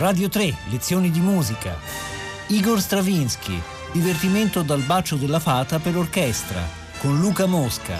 Radio 0.00 0.30
3, 0.30 0.56
lezioni 0.70 1.10
di 1.10 1.20
musica. 1.20 1.76
Igor 2.46 2.80
Stravinsky, 2.80 3.60
divertimento 3.92 4.62
dal 4.62 4.80
bacio 4.80 5.16
della 5.16 5.38
fata 5.38 5.78
per 5.78 5.94
orchestra, 5.94 6.66
con 7.00 7.20
Luca 7.20 7.44
Mosca. 7.44 7.98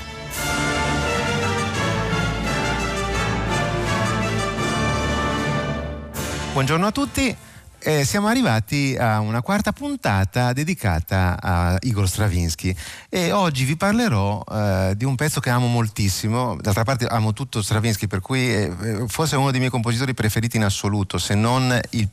Buongiorno 6.55 6.87
a 6.87 6.91
tutti. 6.91 7.37
Eh, 7.83 8.05
siamo 8.05 8.29
arrivati 8.29 8.95
a 8.99 9.21
una 9.21 9.41
quarta 9.41 9.73
puntata 9.73 10.53
dedicata 10.53 11.39
a 11.41 11.79
Igor 11.81 12.07
Stravinsky. 12.07 12.77
E 13.09 13.33
oggi 13.33 13.65
vi 13.65 13.75
parlerò 13.75 14.45
eh, 14.51 14.93
di 14.97 15.07
un 15.07 15.15
pezzo 15.15 15.41
che 15.41 15.49
amo 15.49 15.67
moltissimo, 15.67 16.59
d'altra 16.61 16.85
parte 16.85 17.07
amo 17.07 17.33
tutto 17.33 17.63
Stravinsky 17.63 18.07
per 18.07 18.21
cui 18.21 18.51
è 18.51 18.71
eh, 18.71 19.05
forse 19.09 19.37
è 19.37 19.39
uno 19.39 19.51
dei 19.51 19.61
miei 19.61 19.71
compositori 19.71 20.13
preferiti 20.13 20.59
in 20.59 20.65
assoluto, 20.65 21.17
se 21.17 21.35
non 21.35 21.79
il 21.91 22.07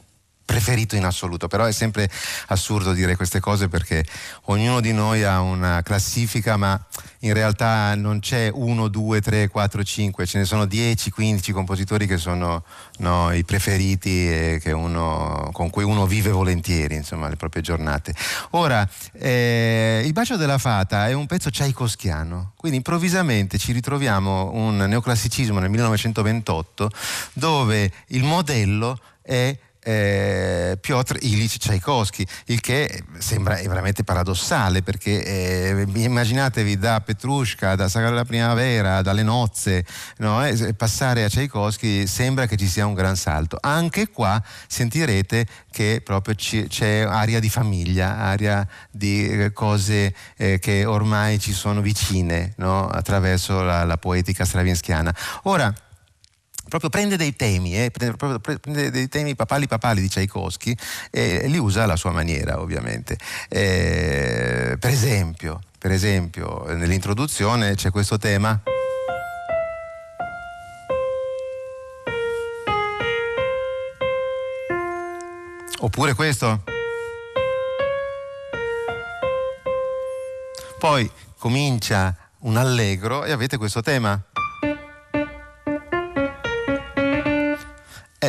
preferito 0.47 0.95
in 0.95 1.03
assoluto, 1.03 1.49
però 1.49 1.65
è 1.65 1.73
sempre 1.73 2.09
assurdo 2.47 2.93
dire 2.93 3.17
queste 3.17 3.41
cose 3.41 3.67
perché 3.67 4.05
ognuno 4.45 4.79
di 4.79 4.93
noi 4.93 5.25
ha 5.25 5.41
una 5.41 5.81
classifica, 5.83 6.55
ma 6.55 6.81
in 7.19 7.33
realtà 7.33 7.93
non 7.95 8.19
c'è 8.21 8.49
uno, 8.51 8.87
due, 8.87 9.19
tre, 9.19 9.49
quattro, 9.49 9.83
cinque, 9.83 10.25
ce 10.25 10.37
ne 10.37 10.45
sono 10.45 10.65
10, 10.65 11.11
15 11.11 11.51
compositori 11.51 12.07
che 12.07 12.17
sono 12.17 12.63
no, 12.99 13.33
i 13.33 13.43
preferiti 13.43 14.31
e 14.31 14.71
uno, 14.71 15.49
con 15.51 15.69
cui 15.69 15.83
uno 15.83 16.07
vive 16.07 16.31
volentieri, 16.31 16.95
insomma, 16.95 17.27
le 17.27 17.35
proprie 17.35 17.61
giornate. 17.61 18.15
Ora, 18.51 18.87
eh, 19.19 20.01
Il 20.05 20.13
bacio 20.13 20.37
della 20.37 20.57
fata 20.57 21.09
è 21.09 21.13
un 21.13 21.25
pezzo 21.25 21.49
tchaikovskiano, 21.49 22.53
quindi 22.55 22.77
improvvisamente 22.77 23.57
ci 23.57 23.73
ritroviamo 23.73 24.51
un 24.53 24.77
neoclassicismo 24.77 25.59
nel 25.59 25.69
1928 25.69 26.89
dove 27.33 27.91
il 28.07 28.23
modello 28.23 28.97
è 29.21 29.53
eh, 29.87 30.77
Piotr 30.81 31.17
Ilich 31.21 31.57
Tchaikovsky, 31.57 32.25
il 32.47 32.59
che 32.59 33.03
sembra 33.19 33.55
veramente 33.55 34.03
paradossale 34.03 34.81
perché 34.81 35.23
eh, 35.23 35.85
immaginatevi 35.93 36.77
da 36.77 36.99
Petrushka, 36.99 37.75
da 37.75 37.87
Sagra 37.87 38.09
della 38.09 38.25
Primavera, 38.25 39.01
dalle 39.01 39.23
nozze, 39.23 39.85
no? 40.17 40.45
eh, 40.45 40.73
passare 40.73 41.23
a 41.23 41.29
Tchaikovsky 41.29 42.05
sembra 42.05 42.47
che 42.47 42.57
ci 42.57 42.67
sia 42.67 42.85
un 42.85 42.95
gran 42.95 43.15
salto. 43.15 43.57
Anche 43.61 44.09
qua 44.09 44.43
sentirete 44.67 45.47
che 45.71 46.01
proprio 46.03 46.35
c- 46.35 46.67
c'è 46.67 47.05
aria 47.07 47.39
di 47.39 47.49
famiglia, 47.49 48.17
aria 48.17 48.67
di 48.91 49.25
eh, 49.25 49.53
cose 49.53 50.13
eh, 50.35 50.59
che 50.59 50.83
ormai 50.83 51.39
ci 51.39 51.53
sono 51.53 51.79
vicine 51.79 52.53
no? 52.57 52.89
attraverso 52.89 53.61
la, 53.61 53.85
la 53.85 53.97
poetica 53.97 54.43
stravinskiana. 54.43 55.15
Ora, 55.43 55.73
proprio 56.67 56.89
prende 56.89 57.17
dei 57.17 57.35
temi, 57.35 57.75
eh, 57.77 57.91
prende, 57.91 58.39
prende, 58.39 58.91
dei 58.91 59.07
temi 59.07 59.35
papali 59.35 59.67
papali 59.67 60.01
di 60.01 60.09
Tchaikovsky 60.09 60.75
e 61.09 61.47
li 61.47 61.57
usa 61.57 61.83
alla 61.83 61.95
sua 61.95 62.11
maniera 62.11 62.59
ovviamente. 62.59 63.17
Eh, 63.49 64.77
per, 64.79 64.91
esempio, 64.91 65.61
per 65.77 65.91
esempio, 65.91 66.65
nell'introduzione 66.67 67.75
c'è 67.75 67.91
questo 67.91 68.17
tema. 68.17 68.61
Oppure 75.79 76.15
questo. 76.15 76.63
Poi 80.79 81.09
comincia 81.37 82.15
un 82.39 82.57
allegro 82.57 83.25
e 83.25 83.31
avete 83.31 83.57
questo 83.57 83.81
tema. 83.81 84.21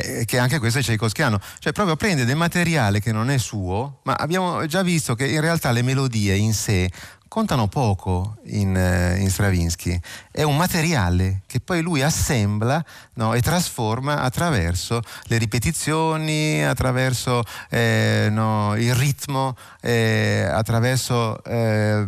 Eh, 0.02 0.24
che 0.24 0.38
anche 0.38 0.58
questo 0.58 0.78
è 0.78 0.82
tchaikovskiano, 0.82 1.41
cioè 1.58 1.72
proprio 1.72 1.96
prende 1.96 2.24
del 2.24 2.36
materiale 2.36 3.00
che 3.00 3.12
non 3.12 3.30
è 3.30 3.38
suo, 3.38 4.00
ma 4.04 4.14
abbiamo 4.14 4.64
già 4.66 4.82
visto 4.82 5.14
che 5.14 5.27
in 5.27 5.41
realtà 5.41 5.70
le 5.70 5.82
melodie 5.82 6.34
in 6.34 6.53
sé 6.53 6.91
contano 7.38 7.69
poco 7.69 8.38
in, 8.47 8.75
eh, 8.76 9.21
in, 9.21 9.31
Stravinsky, 9.31 10.00
è 10.32 10.43
un 10.43 10.56
materiale 10.56 11.43
che 11.47 11.60
poi 11.60 11.82
lui 11.82 12.03
assembla 12.03 12.84
no, 13.15 13.32
e 13.32 13.41
trasforma 13.41 14.22
attraverso 14.22 15.00
le 15.26 15.38
ripetizioni, 15.38 16.65
attraverso 16.65 17.44
eh, 17.71 18.27
no, 18.28 18.75
il 18.77 18.93
ritmo, 18.93 19.56
eh, 19.81 20.48
attraverso 20.50 21.41
eh, 21.44 22.04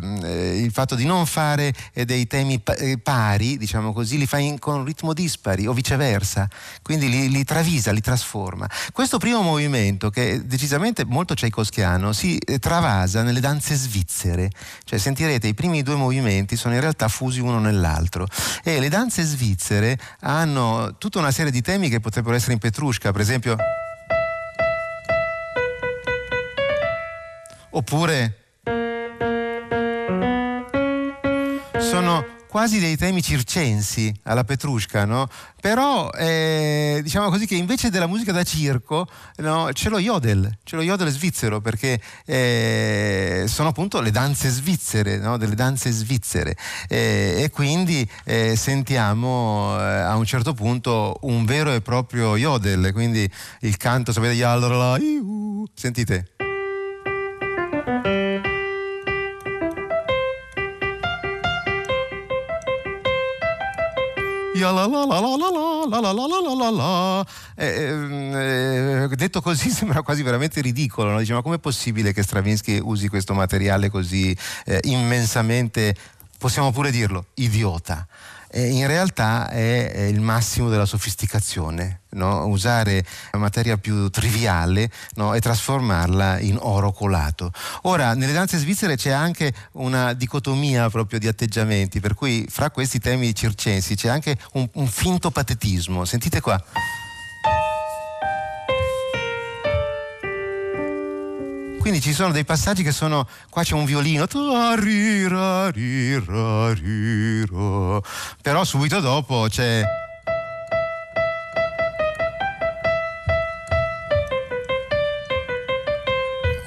il 0.57 0.73
fatto 0.73 0.97
di 0.97 1.05
non 1.05 1.27
fare 1.27 1.73
eh, 1.93 2.05
dei 2.05 2.27
temi 2.27 2.61
eh, 2.65 2.99
pari, 2.99 3.57
diciamo 3.57 3.93
così, 3.93 4.19
li 4.19 4.27
fa 4.27 4.39
in, 4.39 4.59
con 4.59 4.85
ritmo 4.85 5.13
dispari 5.13 5.69
o 5.69 5.73
viceversa, 5.73 6.49
quindi 6.83 7.09
li, 7.09 7.31
li, 7.31 7.45
travisa, 7.45 7.93
li 7.93 8.01
trasforma. 8.01 8.69
Questo 8.93 9.19
primo 9.19 9.43
movimento, 9.43 10.11
che 10.11 10.33
è 10.33 10.41
decisamente 10.41 11.05
molto 11.05 11.35
tchaikovskiano, 11.35 12.13
si 12.13 12.37
travasa 12.59 13.23
nelle 13.23 13.39
danze 13.39 13.77
svizzere, 13.77 14.51
cioè 14.83 14.99
sentirete 15.21 15.49
i 15.49 15.55
primi 15.55 15.83
due 15.83 15.97
movimenti 15.97 16.57
sono 16.57 16.73
in 16.73 16.81
realtà 16.81 17.09
fusi 17.09 17.41
uno 17.41 17.59
nell'altro. 17.59 18.27
E 18.65 18.81
le 18.81 18.89
danze 18.89 19.23
svizzere 19.23 19.99
hanno 20.21 20.97
tutta 20.97 21.19
una 21.19 21.31
serie 21.31 21.53
di 21.53 21.61
temi 21.61 21.91
che 21.91 22.01
potrebbero 22.01 22.35
essere 22.35 22.55
in 22.55 22.59
Petrushka, 22.59 23.13
per 23.13 23.21
esempio 23.21 23.57
oppure 27.73 28.37
sono 31.79 32.25
quasi 32.51 32.81
dei 32.81 32.97
temi 32.97 33.23
circensi 33.23 34.13
alla 34.25 34.43
Petrushka, 34.43 35.05
no? 35.05 35.29
Però 35.61 36.11
eh, 36.11 36.99
diciamo 37.01 37.31
così 37.31 37.47
che 37.47 37.55
invece 37.55 37.91
della 37.91 38.09
musica 38.09 38.33
da 38.33 38.43
circo 38.43 39.07
no, 39.37 39.69
c'è 39.73 39.89
lo 39.89 40.01
yodel, 40.01 40.59
c'è 40.65 40.75
lo 40.75 40.83
yodel 40.83 41.11
svizzero 41.11 41.61
perché 41.61 42.01
eh, 42.25 43.45
sono 43.47 43.69
appunto 43.69 44.01
le 44.01 44.11
danze 44.11 44.49
svizzere, 44.49 45.19
no? 45.19 45.37
delle 45.37 45.55
danze 45.55 45.93
svizzere 45.93 46.57
eh, 46.89 47.43
e 47.45 47.51
quindi 47.51 48.09
eh, 48.25 48.57
sentiamo 48.57 49.77
eh, 49.79 49.83
a 49.83 50.17
un 50.17 50.25
certo 50.25 50.53
punto 50.53 51.19
un 51.23 51.45
vero 51.45 51.73
e 51.73 51.81
proprio 51.83 52.37
yodel, 52.37 52.93
quindi 52.93 53.31
il 53.61 53.77
canto, 53.77 54.11
sapete, 54.11 54.35
sentite. 55.75 56.40
Detto 69.15 69.41
così 69.41 69.71
sembra 69.71 70.03
quasi 70.03 70.23
veramente 70.23 70.61
ridicolo, 70.61 71.11
no? 71.11 71.19
Dice, 71.19 71.33
ma 71.33 71.43
com'è 71.43 71.59
possibile 71.59 72.13
che 72.13 72.23
Stravinsky 72.23 72.81
usi 72.83 73.09
questo 73.09 73.35
materiale 73.35 73.91
così 73.91 74.37
eh, 74.65 74.81
immensamente, 74.85 75.95
possiamo 76.41 76.73
pure 76.73 76.91
dirlo, 76.91 77.27
idiota? 77.35 78.07
eh, 78.53 78.67
in 78.67 78.87
realtà 78.87 79.49
è, 79.49 79.93
è, 79.93 80.01
il 80.03 80.21
massimo 80.21 80.69
della 80.69 80.87
sofisticazione, 80.87 82.03
no? 82.11 82.47
usare 82.47 83.05
materia 83.35 83.77
più 83.77 84.09
triviale 84.11 84.91
no? 85.15 85.35
e 85.35 85.41
trasformarla 85.41 86.41
in 86.41 86.59
oro 86.61 86.93
colato. 86.93 87.53
Ora, 87.83 88.15
nelle 88.15 88.33
danze 88.33 88.59
svizzere 88.59 88.97
c'è 88.97 89.11
anche 89.11 89.53
una 89.73 90.13
dicotomia 90.15 90.91
proprio 90.91 91.19
di 91.19 91.29
atteggiamenti, 91.29 92.01
per 92.01 92.15
cui 92.15 92.47
fra 92.49 92.71
questi 92.71 92.99
temi 92.99 93.35
circensi 93.35 93.95
c'è 93.95 94.09
anche 94.09 94.37
un, 94.55 94.69
un 94.75 94.87
finto 94.89 95.31
patetismo. 95.31 96.05
Sentite 96.05 96.41
qua. 96.41 96.63
Quindi 101.81 102.03
ci 102.03 102.13
sono 102.13 102.31
dei 102.31 102.45
passaggi 102.45 102.83
che 102.83 102.93
sono, 102.93 103.27
qua 103.49 103.63
c'è 103.63 103.75
un 103.75 103.87
violino, 103.87 104.27
però 108.43 108.65
subito 108.65 109.01
dopo 109.01 109.47
c'è... 109.49 109.83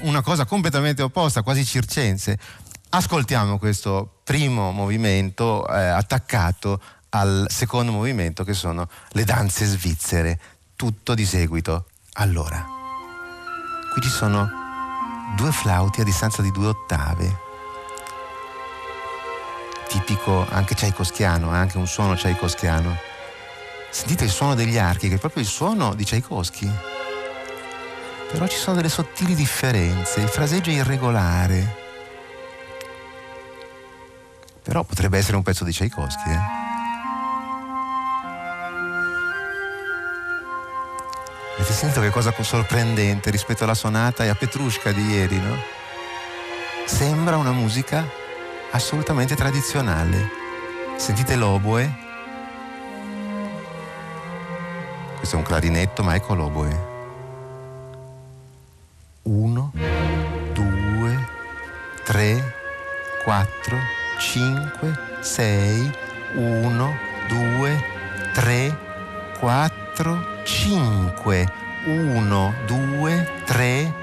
Una 0.01 0.23
cosa 0.23 0.45
completamente 0.45 1.03
opposta, 1.03 1.43
quasi 1.43 1.63
circense. 1.63 2.39
Ascoltiamo 2.89 3.59
questo 3.59 4.21
primo 4.23 4.71
movimento 4.71 5.67
eh, 5.67 5.77
attaccato 5.77 6.81
al 7.09 7.45
secondo 7.49 7.91
movimento 7.91 8.43
che 8.43 8.53
sono 8.53 8.89
le 9.09 9.23
danze 9.23 9.65
svizzere. 9.65 10.39
Tutto 10.75 11.13
di 11.13 11.25
seguito. 11.25 11.85
Allora, 12.13 12.65
qui 13.93 14.01
ci 14.01 14.09
sono 14.09 14.62
due 15.35 15.51
flauti 15.51 16.01
a 16.01 16.03
distanza 16.03 16.41
di 16.41 16.51
due 16.51 16.67
ottave. 16.67 17.41
Tipico 19.87 20.45
anche 20.49 20.75
tchaikovskiano, 20.75 21.49
anche 21.49 21.77
un 21.77 21.87
suono 21.87 22.15
tchaikovskiano. 22.15 23.11
Sentite 23.89 24.23
il 24.23 24.31
suono 24.31 24.55
degli 24.55 24.77
archi, 24.77 25.07
che 25.07 25.15
è 25.15 25.19
proprio 25.19 25.43
il 25.43 25.47
suono 25.47 25.93
di 25.93 26.03
Tchaikovsky. 26.03 26.71
Però 28.31 28.47
ci 28.47 28.57
sono 28.57 28.75
delle 28.75 28.89
sottili 28.89 29.35
differenze, 29.35 30.21
il 30.21 30.29
fraseggio 30.29 30.71
è 30.71 30.73
irregolare. 30.73 31.75
Però 34.63 34.83
potrebbe 34.83 35.19
essere 35.19 35.37
un 35.37 35.43
pezzo 35.43 35.63
di 35.63 35.71
Tchaikovsky, 35.71 36.31
eh? 36.31 36.62
Sentito 41.63 42.01
che 42.01 42.11
cosa 42.11 42.33
sorprendente 42.43 43.29
rispetto 43.29 43.65
alla 43.65 43.73
sonata 43.73 44.23
e 44.23 44.29
a 44.29 44.35
Petrushka 44.35 44.91
di 44.93 45.05
ieri, 45.05 45.37
no? 45.37 45.57
Sembra 46.85 47.35
una 47.35 47.51
musica 47.51 48.07
assolutamente 48.71 49.35
tradizionale. 49.35 50.29
Sentite 50.95 51.35
l'oboe? 51.35 51.93
Questo 55.17 55.35
è 55.35 55.39
un 55.39 55.43
clarinetto, 55.43 56.03
ma 56.03 56.15
ecco 56.15 56.35
l'oboe. 56.35 56.91
Uno, 59.23 59.73
due, 60.53 61.27
tre, 62.05 62.55
quattro, 63.25 63.77
cinque, 64.19 65.17
sei, 65.19 65.91
uno, 66.35 66.95
due, 67.27 67.83
tre, 68.33 68.77
quattro, 69.37 69.82
cinque, 70.43 71.47
uno, 71.85 72.53
due, 72.65 73.29
tre, 73.45 73.93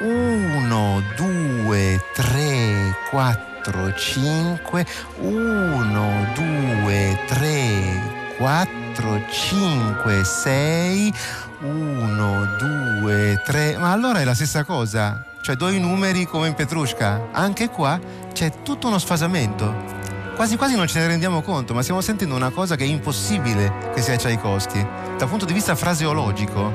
uno, 0.00 1.02
due, 1.16 2.00
tre, 2.14 2.96
quattro, 3.10 3.94
cinque, 3.94 4.86
uno, 5.18 6.26
due, 6.34 7.18
tre, 7.26 8.34
quattro, 8.38 9.20
cinque, 9.30 10.24
sei, 10.24 11.12
uno, 11.60 12.46
due, 12.58 13.40
tre. 13.44 13.76
Ma 13.78 13.92
allora 13.92 14.20
è 14.20 14.24
la 14.24 14.34
stessa 14.34 14.64
cosa? 14.64 15.24
Cioè 15.42 15.56
due 15.56 15.78
numeri 15.78 16.24
come 16.24 16.48
in 16.48 16.54
Petrushka? 16.54 17.28
Anche 17.32 17.68
qua 17.68 18.00
c'è 18.32 18.62
tutto 18.62 18.88
uno 18.88 18.98
sfasamento 18.98 19.94
quasi 20.34 20.56
quasi 20.56 20.74
non 20.74 20.86
ce 20.86 20.98
ne 20.98 21.06
rendiamo 21.06 21.42
conto, 21.42 21.74
ma 21.74 21.82
stiamo 21.82 22.00
sentendo 22.00 22.34
una 22.34 22.50
cosa 22.50 22.76
che 22.76 22.84
è 22.84 22.88
impossibile 22.88 23.92
che 23.94 24.02
sia 24.02 24.16
Tchaikovsky, 24.16 24.84
dal 25.16 25.28
punto 25.28 25.44
di 25.44 25.52
vista 25.52 25.74
fraseologico. 25.74 26.72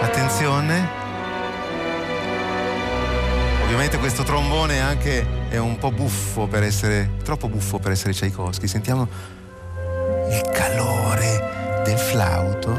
Attenzione. 0.00 0.88
Ovviamente 3.64 3.98
questo 3.98 4.22
trombone 4.22 4.80
anche 4.80 5.26
è 5.48 5.58
un 5.58 5.78
po' 5.78 5.90
buffo 5.90 6.46
per 6.46 6.62
essere, 6.62 7.10
troppo 7.22 7.48
buffo 7.48 7.78
per 7.78 7.92
essere 7.92 8.12
Tchaikovsky. 8.12 8.66
Sentiamo 8.66 9.08
il 10.30 10.50
calore 10.52 11.82
del 11.84 11.98
flauto. 11.98 12.74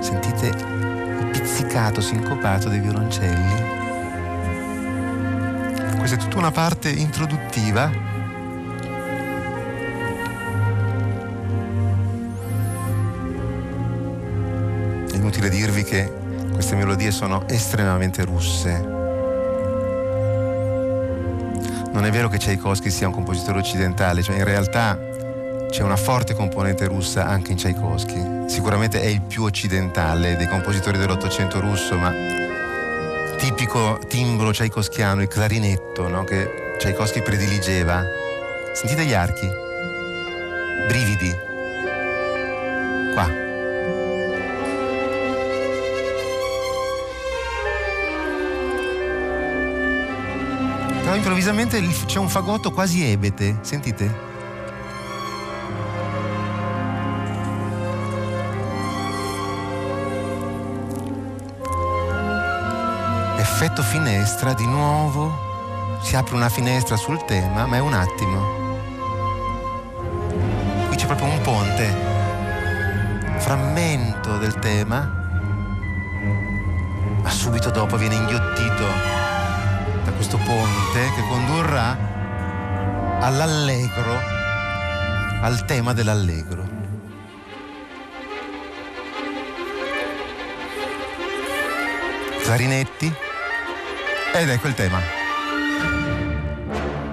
Sentite 0.00 0.46
il 0.46 1.28
pizzicato 1.32 2.00
sincopato 2.00 2.68
dei 2.68 2.80
violoncelli. 2.80 3.78
Questa 5.98 6.16
è 6.16 6.18
tutta 6.18 6.38
una 6.38 6.50
parte 6.50 6.90
introduttiva. 6.90 8.09
Inutile 15.30 15.48
dirvi 15.48 15.84
che 15.84 16.12
queste 16.52 16.74
melodie 16.74 17.12
sono 17.12 17.46
estremamente 17.46 18.24
russe. 18.24 18.78
Non 21.92 22.04
è 22.04 22.10
vero 22.10 22.28
che 22.28 22.38
Tchaikovsky 22.38 22.90
sia 22.90 23.06
un 23.06 23.12
compositore 23.12 23.60
occidentale, 23.60 24.22
cioè 24.22 24.36
in 24.36 24.44
realtà 24.44 24.98
c'è 25.70 25.84
una 25.84 25.94
forte 25.94 26.34
componente 26.34 26.86
russa 26.86 27.26
anche 27.26 27.52
in 27.52 27.58
Tchaikovsky. 27.58 28.48
Sicuramente 28.48 29.00
è 29.00 29.06
il 29.06 29.20
più 29.20 29.44
occidentale 29.44 30.36
dei 30.36 30.48
compositori 30.48 30.98
dell'Ottocento 30.98 31.60
russo, 31.60 31.96
ma 31.96 32.12
tipico 33.36 34.00
timbro 34.08 34.50
tchaikovskiano, 34.50 35.22
il 35.22 35.28
clarinetto, 35.28 36.08
no? 36.08 36.24
che 36.24 36.74
Tchaikovsky 36.76 37.22
prediligeva. 37.22 38.02
Sentite 38.72 39.04
gli 39.04 39.14
archi, 39.14 39.48
brividi, 40.88 41.49
improvvisamente 51.20 51.86
c'è 52.06 52.18
un 52.18 52.30
fagotto 52.30 52.70
quasi 52.70 53.04
ebete, 53.04 53.58
sentite? 53.60 54.28
effetto 63.36 63.82
finestra, 63.82 64.54
di 64.54 64.64
nuovo 64.64 65.98
si 66.00 66.16
apre 66.16 66.34
una 66.34 66.48
finestra 66.48 66.96
sul 66.96 67.22
tema, 67.26 67.66
ma 67.66 67.76
è 67.76 67.80
un 67.80 67.92
attimo. 67.92 68.40
Qui 70.88 70.96
c'è 70.96 71.04
proprio 71.04 71.28
un 71.28 71.40
ponte, 71.42 71.94
frammento 73.36 74.38
del 74.38 74.58
tema, 74.58 75.00
ma 77.22 77.30
subito 77.30 77.68
dopo 77.68 77.98
viene 77.98 78.14
inghiottito 78.14 79.19
da 80.10 80.16
questo 80.16 80.38
ponte 80.38 81.12
che 81.14 81.22
condurrà 81.28 81.96
all'allegro, 83.20 84.18
al 85.40 85.64
tema 85.66 85.92
dell'allegro. 85.92 86.68
Clarinetti, 92.42 93.14
ed 94.34 94.48
ecco 94.48 94.66
il 94.66 94.74
tema. 94.74 95.00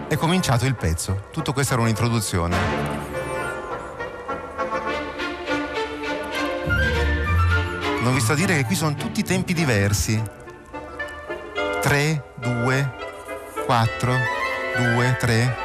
È 0.07 0.15
cominciato 0.15 0.65
il 0.65 0.75
pezzo. 0.75 1.27
Tutto 1.31 1.53
questo 1.53 1.73
era 1.73 1.83
un'introduzione. 1.83 2.57
Non 8.01 8.13
vi 8.13 8.19
sto 8.21 8.31
a 8.31 8.35
dire 8.35 8.55
che 8.55 8.65
qui 8.65 8.75
sono 8.75 8.95
tutti 8.95 9.21
tempi 9.21 9.53
diversi. 9.53 10.36
3, 11.87 12.21
2, 12.41 12.91
4, 13.65 14.13
2, 14.75 15.17
3. 15.17 15.55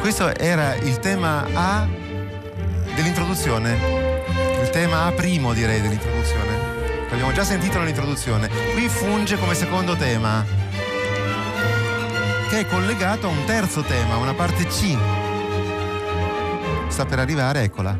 questo 0.00 0.36
era 0.36 0.74
il 0.74 0.98
tema 0.98 1.46
A 1.54 1.88
dell'introduzione, 2.94 3.72
il 4.60 4.68
tema 4.70 5.04
A 5.06 5.12
primo 5.12 5.54
direi 5.54 5.80
dell'introduzione. 5.80 7.06
L'abbiamo 7.08 7.32
già 7.32 7.44
sentito 7.44 7.78
nell'introduzione. 7.78 8.50
Qui 8.74 8.86
funge 8.90 9.38
come 9.38 9.54
secondo 9.54 9.96
tema, 9.96 10.44
che 12.50 12.58
è 12.60 12.66
collegato 12.66 13.28
a 13.28 13.30
un 13.30 13.44
terzo 13.46 13.80
tema, 13.80 14.16
una 14.16 14.34
parte 14.34 14.66
C. 14.66 15.17
Sta 16.88 17.04
per 17.06 17.18
arrivare, 17.20 17.62
eccola. 17.62 17.96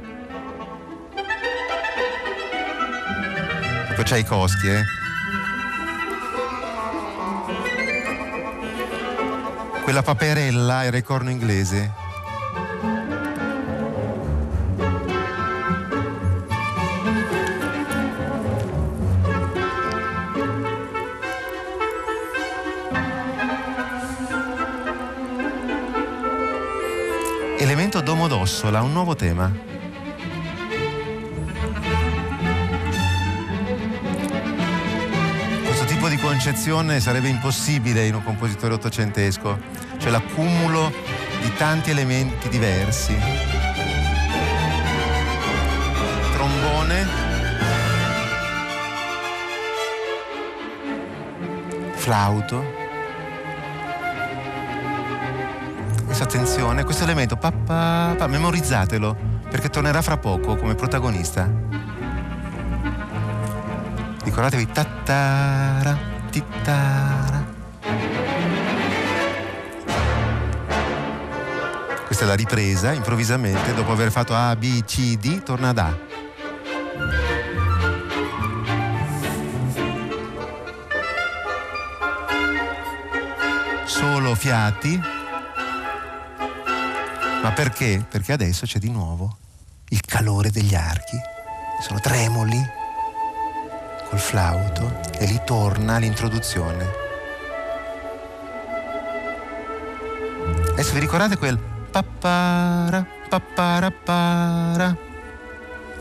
Proprio 3.86 4.04
c'hai 4.04 4.20
i 4.20 4.24
costi, 4.24 4.68
eh. 4.68 4.82
Quella 9.82 10.02
paperella 10.02 10.84
era 10.84 10.96
il 10.96 11.02
corno 11.04 11.30
inglese. 11.30 12.06
Domodossola, 28.48 28.80
un 28.80 28.92
nuovo 28.92 29.14
tema. 29.14 29.52
Questo 35.66 35.84
tipo 35.84 36.08
di 36.08 36.16
concezione 36.16 36.98
sarebbe 36.98 37.28
impossibile 37.28 38.06
in 38.06 38.14
un 38.14 38.24
compositore 38.24 38.72
ottocentesco, 38.72 39.58
cioè 39.98 40.10
l'accumulo 40.10 40.90
di 41.42 41.52
tanti 41.58 41.90
elementi 41.90 42.48
diversi. 42.48 43.14
Trombone, 46.32 47.06
flauto, 51.96 52.64
attenzione, 56.22 56.84
questo 56.84 57.04
elemento, 57.04 57.36
pa, 57.36 57.52
pa, 57.52 58.14
pa, 58.16 58.26
memorizzatelo, 58.26 59.16
perché 59.48 59.68
tornerà 59.68 60.02
fra 60.02 60.16
poco 60.16 60.56
come 60.56 60.74
protagonista. 60.74 61.48
Ricordatevi, 64.24 64.70
tattara, 64.70 65.98
tittara. 66.30 67.56
Questa 72.06 72.24
è 72.24 72.26
la 72.28 72.34
ripresa, 72.34 72.92
improvvisamente, 72.92 73.74
dopo 73.74 73.92
aver 73.92 74.10
fatto 74.10 74.34
A, 74.34 74.54
B, 74.56 74.84
C, 74.84 75.16
D, 75.16 75.42
torna 75.42 75.68
ad 75.70 75.78
A. 75.78 76.06
solo 83.98 84.34
fiati. 84.36 85.17
Ma 87.42 87.52
perché? 87.52 88.04
Perché 88.08 88.32
adesso 88.32 88.66
c'è 88.66 88.78
di 88.78 88.90
nuovo 88.90 89.36
il 89.90 90.00
calore 90.00 90.50
degli 90.50 90.74
archi. 90.74 91.16
Sono 91.80 92.00
tremoli 92.00 92.60
col 94.08 94.18
flauto 94.18 95.00
e 95.18 95.26
lì 95.26 95.40
torna 95.44 95.98
l'introduzione. 95.98 97.06
Adesso 100.72 100.92
vi 100.94 101.00
ricordate 101.00 101.36
quel 101.36 101.58
pappara, 101.90 103.06
pappara, 103.28 103.90
para? 103.90 104.96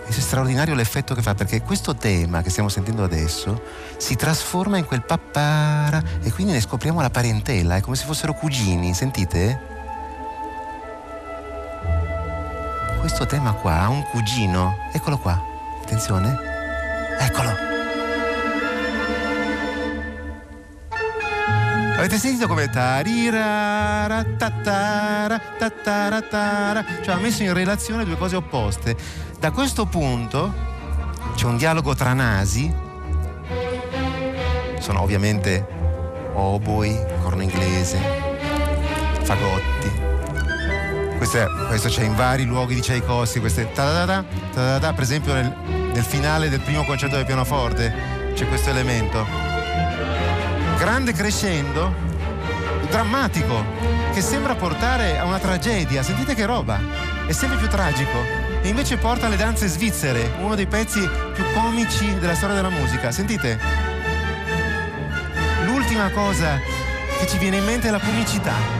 È 0.06 0.12
straordinario 0.12 0.74
l'effetto 0.74 1.14
che 1.14 1.22
fa 1.22 1.36
perché 1.36 1.62
questo 1.62 1.96
tema 1.96 2.42
che 2.42 2.50
stiamo 2.50 2.70
sentendo 2.70 3.04
adesso 3.04 3.62
si 3.98 4.16
trasforma 4.16 4.78
in 4.78 4.86
quel 4.86 5.04
pappara 5.04 6.02
e 6.22 6.32
quindi 6.32 6.54
ne 6.54 6.62
scopriamo 6.62 7.02
la 7.02 7.10
parentela, 7.10 7.76
è 7.76 7.82
come 7.82 7.96
se 7.96 8.06
fossero 8.06 8.34
cugini, 8.34 8.94
sentite? 8.94 9.77
Questo 13.08 13.26
tema 13.26 13.54
qua 13.54 13.84
ha 13.84 13.88
un 13.88 14.04
cugino, 14.04 14.90
eccolo 14.92 15.18
qua, 15.18 15.42
attenzione, 15.82 16.38
eccolo. 17.18 17.56
Avete 21.96 22.18
sentito 22.18 22.48
come 22.48 22.70
tarirara 22.70 24.26
tattara 24.38 25.40
tattara 25.58 26.86
cioè 27.02 27.16
ha 27.16 27.18
messo 27.20 27.44
in 27.44 27.54
relazione 27.54 28.04
due 28.04 28.18
cose 28.18 28.36
opposte. 28.36 28.98
Da 29.40 29.52
questo 29.52 29.86
punto 29.86 30.54
c'è 31.34 31.46
un 31.46 31.56
dialogo 31.56 31.96
tra 31.96 32.12
nasi, 32.12 32.70
sono 34.80 35.02
ovviamente 35.02 35.66
oboi, 36.34 37.00
corno 37.22 37.42
inglese, 37.42 38.00
fagotti. 39.22 40.17
Questo, 41.18 41.38
è, 41.38 41.48
questo 41.68 41.90
c'è 41.90 42.04
in 42.04 42.16
vari 42.16 42.46
luoghi 42.46 42.76
di 42.76 42.82
Tchaikovsky, 42.82 43.40
queste 43.40 43.72
ta 43.74 44.24
per 44.54 45.02
esempio 45.02 45.34
nel, 45.34 45.54
nel 45.94 46.04
finale 46.04 46.50
del 46.50 46.62
primo 46.62 46.86
concerto 46.86 47.16
del 47.16 47.26
pianoforte 47.26 48.32
c'è 48.34 48.48
questo 48.48 48.70
elemento 48.70 49.48
grande 50.78 51.12
crescendo, 51.12 51.92
drammatico, 52.90 53.64
che 54.14 54.22
sembra 54.22 54.56
portare 54.56 55.18
a 55.18 55.26
una 55.26 55.40
tragedia. 55.40 56.04
Sentite 56.04 56.36
che 56.36 56.46
roba, 56.46 56.80
è 57.26 57.32
sempre 57.32 57.58
più 57.58 57.68
tragico. 57.68 58.46
E 58.62 58.70
invece 58.70 58.98
porta 58.98 59.26
alle 59.26 59.38
danze 59.38 59.68
svizzere, 59.68 60.34
uno 60.40 60.56
dei 60.56 60.68
pezzi 60.68 61.08
più 61.34 61.44
comici 61.54 62.18
della 62.20 62.36
storia 62.36 62.56
della 62.56 62.70
musica. 62.70 63.12
Sentite? 63.12 63.60
L'ultima 65.66 66.10
cosa 66.12 66.60
che 67.20 67.28
ci 67.28 67.38
viene 67.38 67.58
in 67.58 67.66
mente 67.66 67.88
è 67.88 67.92
la 67.92 68.00
comicità. 68.00 68.77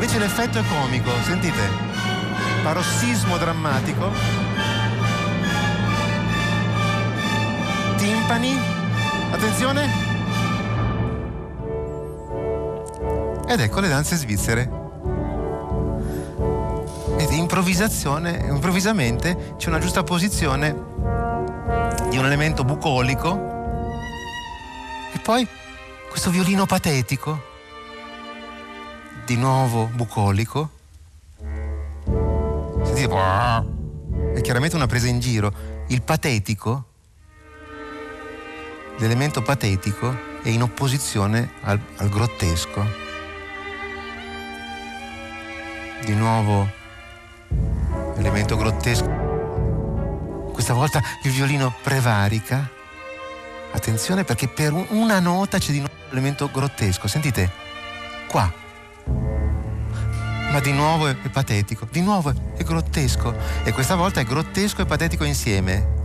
Invece 0.00 0.20
l'effetto 0.20 0.60
è 0.60 0.62
comico, 0.64 1.10
sentite? 1.24 1.60
Parossismo 2.62 3.36
drammatico. 3.36 4.12
Timpani. 7.96 8.56
Attenzione. 9.32 9.90
Ed 13.48 13.58
ecco 13.58 13.80
le 13.80 13.88
danze 13.88 14.14
svizzere. 14.14 14.70
Ed 17.16 17.32
improvvisazione, 17.32 18.46
improvvisamente 18.48 19.54
c'è 19.56 19.68
una 19.68 19.80
giusta 19.80 20.04
posizione 20.04 20.70
di 22.08 22.16
un 22.18 22.24
elemento 22.24 22.62
bucolico 22.62 23.34
e 25.12 25.18
poi 25.18 25.44
questo 26.08 26.30
violino 26.30 26.66
patetico, 26.66 27.56
di 29.28 29.36
nuovo 29.36 29.90
bucolico. 29.92 30.70
Sentite, 32.82 33.14
è 34.34 34.40
chiaramente 34.40 34.74
una 34.74 34.86
presa 34.86 35.06
in 35.06 35.20
giro. 35.20 35.52
Il 35.88 36.00
patetico, 36.00 36.84
l'elemento 38.96 39.42
patetico 39.42 40.40
è 40.42 40.48
in 40.48 40.62
opposizione 40.62 41.50
al, 41.60 41.78
al 41.96 42.08
grottesco. 42.08 43.06
di 46.06 46.14
nuovo 46.14 46.66
elemento 48.16 48.56
grottesco. 48.56 50.46
Questa 50.54 50.72
volta 50.72 51.02
il 51.24 51.32
violino 51.32 51.74
prevarica. 51.82 52.66
Attenzione 53.72 54.24
perché 54.24 54.48
per 54.48 54.72
una 54.72 55.20
nota 55.20 55.58
c'è 55.58 55.72
di 55.72 55.80
nuovo 55.80 55.92
l'elemento 56.08 56.48
grottesco. 56.50 57.08
Sentite, 57.08 57.50
qua. 58.26 58.66
Ma 60.50 60.60
di 60.60 60.72
nuovo 60.72 61.06
è 61.06 61.14
patetico, 61.14 61.86
di 61.90 62.00
nuovo 62.00 62.32
è 62.56 62.62
grottesco. 62.62 63.34
E 63.64 63.72
questa 63.72 63.94
volta 63.94 64.20
è 64.20 64.24
grottesco 64.24 64.82
e 64.82 64.86
patetico 64.86 65.24
insieme. 65.24 65.98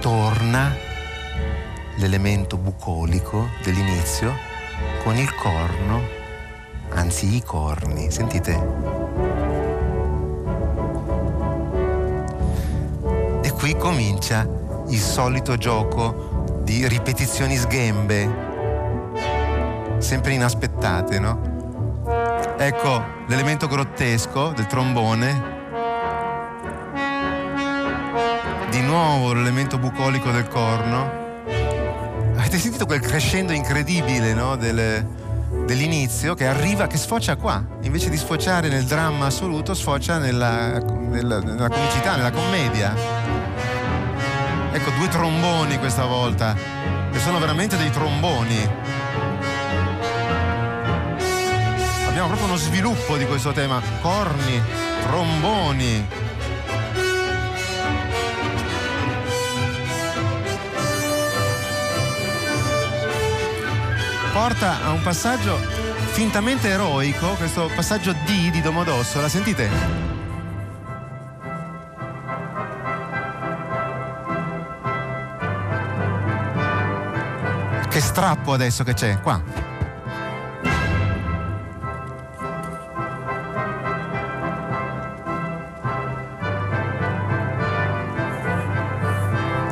torna 0.00 0.74
l'elemento 1.96 2.56
bucolico 2.56 3.48
dell'inizio 3.62 4.34
con 5.02 5.16
il 5.16 5.34
corno, 5.34 6.02
anzi 6.90 7.34
i 7.36 7.42
corni, 7.42 8.10
sentite? 8.10 8.52
E 13.42 13.50
qui 13.50 13.76
comincia 13.76 14.48
il 14.88 14.98
solito 14.98 15.56
gioco 15.56 16.60
di 16.62 16.86
ripetizioni 16.86 17.56
sghembe, 17.56 18.28
sempre 19.98 20.32
inaspettate, 20.32 21.18
no? 21.18 21.56
Ecco 22.56 23.02
l'elemento 23.26 23.66
grottesco 23.66 24.52
del 24.54 24.66
trombone, 24.66 25.56
di 28.70 28.80
nuovo 28.82 29.32
l'elemento 29.32 29.78
bucolico 29.78 30.30
del 30.30 30.48
corno 30.48 31.26
avete 32.36 32.58
sentito 32.58 32.86
quel 32.86 33.00
crescendo 33.00 33.52
incredibile 33.52 34.32
no? 34.32 34.56
Del, 34.56 35.06
dell'inizio 35.66 36.34
che 36.34 36.46
arriva, 36.46 36.86
che 36.86 36.96
sfocia 36.96 37.36
qua, 37.36 37.62
invece 37.82 38.08
di 38.08 38.16
sfociare 38.16 38.68
nel 38.68 38.84
dramma 38.84 39.26
assoluto, 39.26 39.74
sfocia 39.74 40.18
nella, 40.18 40.78
nella, 40.78 41.40
nella 41.40 41.68
comicità, 41.68 42.16
nella 42.16 42.30
commedia. 42.30 43.17
Ecco, 44.72 44.90
due 44.90 45.08
tromboni 45.08 45.78
questa 45.78 46.04
volta, 46.04 46.54
che 47.10 47.18
sono 47.18 47.38
veramente 47.38 47.76
dei 47.76 47.90
tromboni. 47.90 48.70
Abbiamo 52.08 52.28
proprio 52.28 52.46
uno 52.46 52.56
sviluppo 52.56 53.16
di 53.16 53.26
questo 53.26 53.52
tema, 53.52 53.80
corni, 54.00 54.62
tromboni. 55.02 56.26
porta 64.38 64.84
a 64.84 64.92
un 64.92 65.02
passaggio 65.02 65.58
fintamente 66.12 66.68
eroico, 66.68 67.34
questo 67.34 67.68
passaggio 67.74 68.12
D 68.12 68.50
di 68.50 68.60
Domodossola, 68.60 69.28
sentite? 69.28 70.17
Strappo 78.18 78.52
adesso 78.52 78.82
che 78.82 78.94
c'è, 78.94 79.20
qua. 79.20 79.40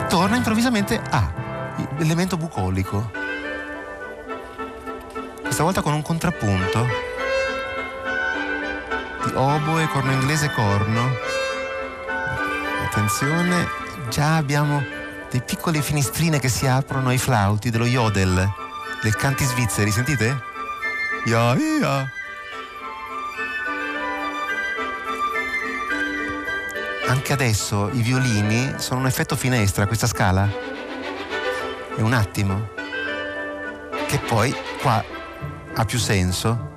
Torna 0.09 0.37
improvvisamente 0.37 1.03
a 1.11 1.33
l'elemento 1.97 2.37
bucolico 2.37 3.11
questa 5.41 5.65
volta 5.65 5.83
con 5.83 5.93
un 5.93 6.03
contrappunto 6.03 6.87
di 9.25 9.33
oboe, 9.35 9.89
corno 9.89 10.13
inglese, 10.13 10.53
corno. 10.53 11.11
Attenzione, 12.85 13.67
già 14.09 14.37
abbiamo 14.37 14.96
dei 15.37 15.45
piccole 15.45 15.83
finestrine 15.83 16.39
che 16.39 16.49
si 16.49 16.67
aprono 16.67 17.11
ai 17.11 17.19
flauti 17.19 17.69
dello 17.69 17.85
yodel, 17.85 18.51
del 19.03 19.17
canti 19.17 19.45
svizzeri, 19.45 19.91
sentite? 19.91 20.41
Ya, 21.27 21.55
ya. 21.55 22.09
Anche 27.09 27.33
adesso 27.35 27.91
i 27.93 28.01
violini 28.01 28.77
sono 28.79 29.01
un 29.01 29.07
effetto 29.07 29.37
finestra, 29.37 29.87
questa 29.87 30.07
scala. 30.07 30.49
È 31.95 32.01
un 32.01 32.15
attimo. 32.15 32.71
Che 34.07 34.19
poi 34.21 34.57
qua 34.81 35.05
ha 35.75 35.85
più 35.85 35.99
senso. 35.99 36.75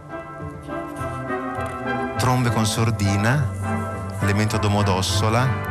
Trombe 2.18 2.50
con 2.52 2.66
sordina, 2.66 4.18
elemento 4.20 4.58
domodossola. 4.58 5.69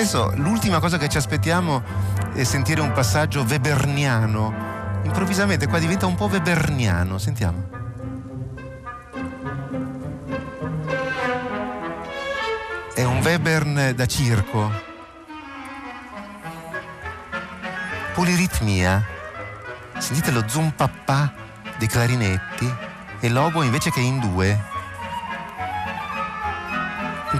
Adesso 0.00 0.32
l'ultima 0.36 0.80
cosa 0.80 0.96
che 0.96 1.10
ci 1.10 1.18
aspettiamo 1.18 1.82
è 2.32 2.42
sentire 2.42 2.80
un 2.80 2.90
passaggio 2.92 3.42
weberniano. 3.42 5.00
Improvvisamente 5.02 5.66
qua 5.66 5.78
diventa 5.78 6.06
un 6.06 6.14
po' 6.14 6.24
weberniano. 6.24 7.18
Sentiamo. 7.18 7.68
È 12.94 13.04
un 13.04 13.20
Webern 13.22 13.92
da 13.94 14.06
circo. 14.06 14.72
Poliritmia. 18.14 19.04
Sentite 19.98 20.30
lo 20.30 20.48
zoom 20.48 20.70
papà 20.70 21.30
dei 21.76 21.88
clarinetti 21.88 22.74
e 23.20 23.28
l'obo 23.28 23.62
invece 23.62 23.90
che 23.90 24.00
in 24.00 24.18
due. 24.18 24.64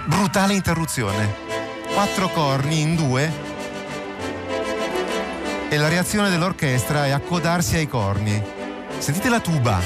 Brutale 0.04 0.52
interruzione 0.52 1.49
quattro 1.92 2.28
corni 2.28 2.80
in 2.80 2.94
due 2.94 3.32
e 5.68 5.76
la 5.76 5.88
reazione 5.88 6.30
dell'orchestra 6.30 7.06
è 7.06 7.10
accodarsi 7.10 7.76
ai 7.76 7.86
corni. 7.86 8.42
Sentite 8.98 9.28
la 9.28 9.40
tuba. 9.40 9.78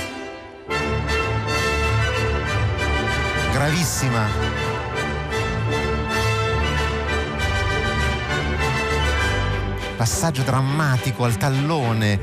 Gravissima. 3.52 4.26
Passaggio 9.96 10.42
drammatico 10.42 11.25
al 11.25 11.37
tallone 11.37 12.18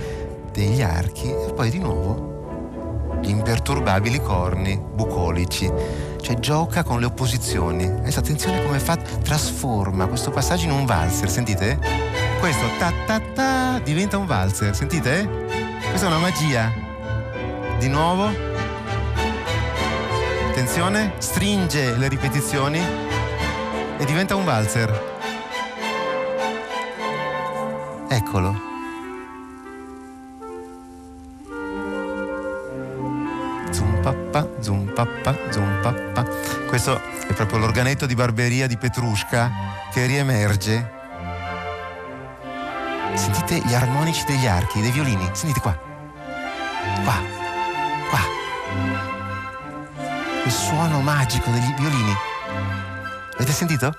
degli 0.52 0.82
archi 0.82 1.30
e 1.30 1.54
poi 1.54 1.70
di 1.70 1.80
nuovo 1.80 2.32
gli 3.22 3.30
imperturbabili 3.30 4.20
corni 4.20 4.78
bucolici 4.78 5.72
cioè 6.32 6.40
gioca 6.40 6.84
con 6.84 7.00
le 7.00 7.06
opposizioni. 7.06 7.86
Adesso 7.86 8.20
attenzione 8.20 8.64
come 8.64 8.80
fa, 8.80 8.96
trasforma 8.96 10.08
questo 10.08 10.32
passaggio 10.32 10.66
in 10.66 10.72
un 10.72 10.86
valzer, 10.86 11.30
sentite? 11.30 11.78
Questo 12.40 12.66
ta 12.80 12.92
ta 13.06 13.20
ta 13.34 13.80
diventa 13.84 14.18
un 14.18 14.26
valzer, 14.26 14.76
sentite? 14.76 15.28
Questa 15.90 16.06
è 16.06 16.10
una 16.10 16.20
magia. 16.20 16.72
Di 17.80 17.88
nuovo. 17.88 18.30
Attenzione, 20.50 21.14
stringe 21.18 21.98
le 21.98 22.08
ripetizioni 22.08 22.80
e 23.98 24.06
diventa 24.06 24.36
un 24.36 24.46
valzer. 24.46 25.10
Eccolo. 28.08 28.71
Pappa, 35.06 35.36
zum 35.52 35.80
pappa. 35.82 36.26
Questo 36.68 37.02
è 37.28 37.34
proprio 37.34 37.60
l'organetto 37.60 38.06
di 38.06 38.14
barberia 38.14 38.68
di 38.68 38.78
Petrushka 38.78 39.52
che 39.92 40.06
riemerge. 40.06 41.00
Sentite 43.14 43.62
gli 43.66 43.74
armonici 43.74 44.24
degli 44.26 44.46
archi, 44.46 44.82
dei 44.82 44.92
violini. 44.92 45.28
Sentite 45.34 45.60
qua. 45.60 45.78
Qua. 47.04 47.16
Qua. 48.10 48.20
Il 50.46 50.52
suono 50.52 51.02
magico 51.02 51.50
degli 51.50 51.74
violini. 51.78 52.16
Avete 53.34 53.52
sentito? 53.52 53.96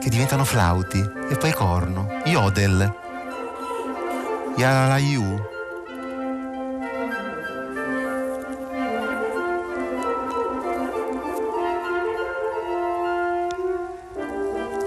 Che 0.00 0.08
diventano 0.08 0.44
flauti 0.44 0.98
e 1.30 1.36
poi 1.36 1.52
corno. 1.52 2.08
Yodel. 2.24 2.94
Yalayu. 4.56 5.51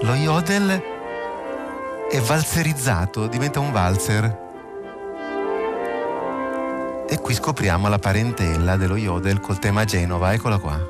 Lo 0.06 0.14
yodel 0.14 0.82
è 2.08 2.20
valserizzato, 2.20 3.26
diventa 3.26 3.58
un 3.58 3.72
valzer. 3.72 4.44
E 7.08 7.18
qui 7.18 7.34
scopriamo 7.34 7.88
la 7.88 7.98
parentela 7.98 8.76
dello 8.76 8.94
yodel 8.94 9.40
col 9.40 9.58
tema 9.58 9.84
Genova, 9.84 10.32
eccola 10.32 10.58
qua. 10.58 10.80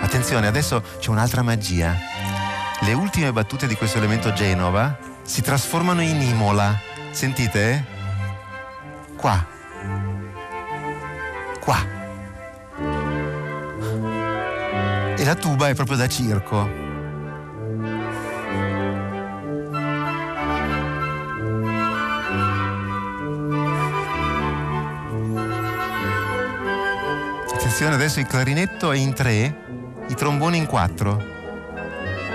Attenzione, 0.00 0.46
adesso 0.46 0.82
c'è 0.98 1.08
un'altra 1.08 1.40
magia. 1.40 1.96
Le 2.80 2.92
ultime 2.92 3.32
battute 3.32 3.66
di 3.66 3.74
questo 3.74 3.96
elemento 3.96 4.34
Genova 4.34 4.98
si 5.22 5.40
trasformano 5.40 6.02
in 6.02 6.20
Imola. 6.20 6.78
Sentite? 7.10 7.84
Qua. 9.16 9.46
Qua. 11.60 11.93
E 15.24 15.26
la 15.26 15.34
tuba 15.36 15.68
è 15.68 15.74
proprio 15.74 15.96
da 15.96 16.06
circo. 16.06 16.68
Attenzione, 27.54 27.94
adesso 27.94 28.20
il 28.20 28.26
clarinetto 28.26 28.92
è 28.92 28.98
in 28.98 29.14
tre, 29.14 30.04
i 30.08 30.14
tromboni 30.14 30.58
in 30.58 30.66
quattro. 30.66 31.18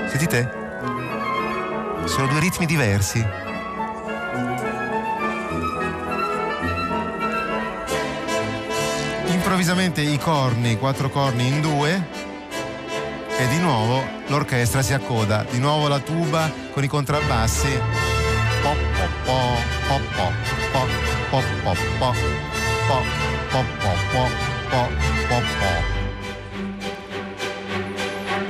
Sentite? 0.08 0.52
Sono 2.06 2.26
due 2.26 2.40
ritmi 2.40 2.66
diversi. 2.66 3.24
Improvvisamente 9.28 10.02
i 10.02 10.18
corni, 10.18 10.80
quattro 10.80 11.12
corni 11.12 11.48
in 11.48 11.62
due, 11.62 12.19
e 13.40 13.48
di 13.48 13.58
nuovo 13.60 14.04
l'orchestra 14.28 14.82
si 14.82 14.94
accoda, 14.94 15.46
di 15.50 15.60
nuovo 15.60 15.88
la 15.88 16.00
tuba 16.00 16.52
con 16.74 16.84
i 16.84 16.88
contrabbassi. 16.88 17.70
Po, 18.62 18.76
po, 18.96 19.08
po, 19.24 19.40
po, 19.88 20.00
po, 20.18 20.28
po, 20.74 20.84
po, 21.30 21.40
po, 21.62 21.74
po, 21.98 22.00
po, 22.00 22.14
po, 23.50 23.64
po, 24.12 24.28
po, 24.70 24.82
po, 25.30 25.40
po. 25.60 25.72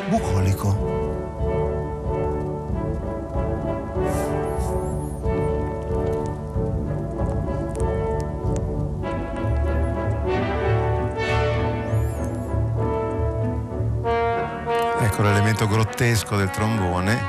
Bucolico. 0.09 0.88
L'elemento 15.59 15.67
grottesco 15.67 16.37
del 16.37 16.49
trombone, 16.51 17.19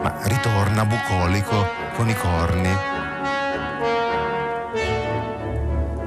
ma 0.00 0.18
ritorna 0.22 0.86
bucolico 0.86 1.66
con 1.96 2.08
i 2.08 2.14
corni. 2.14 2.70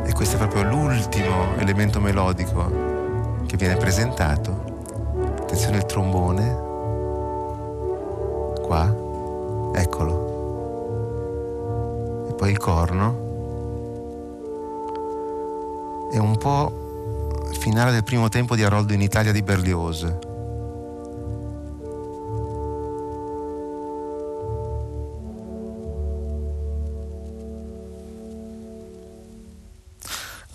E 0.05 0.13
questo 0.13 0.35
è 0.35 0.39
proprio 0.39 0.63
l'ultimo 0.63 1.55
elemento 1.57 1.99
melodico 1.99 3.45
che 3.45 3.57
viene 3.57 3.75
presentato. 3.75 4.75
Attenzione 5.41 5.77
il 5.77 5.85
trombone. 5.85 6.65
Qua, 8.63 8.91
eccolo. 9.75 10.25
E 12.29 12.33
poi 12.33 12.49
il 12.49 12.57
corno. 12.57 13.25
È 16.11 16.17
un 16.17 16.37
po' 16.37 16.71
finale 17.59 17.91
del 17.91 18.03
primo 18.03 18.29
tempo 18.29 18.55
di 18.55 18.63
Aroldo 18.63 18.93
in 18.93 19.01
Italia 19.01 19.31
di 19.31 19.43
Berlioz. 19.43 20.26